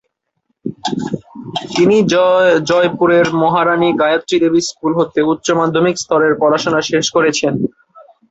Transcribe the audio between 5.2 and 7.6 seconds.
উচ্চমাধ্যমিক স্তরের পড়াশোনা শেষ করেছেন।